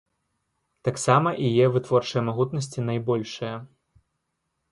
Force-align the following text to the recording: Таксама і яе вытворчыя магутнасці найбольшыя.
Таксама 0.87 1.33
і 1.43 1.49
яе 1.49 1.67
вытворчыя 1.75 2.21
магутнасці 2.29 2.87
найбольшыя. 2.89 3.55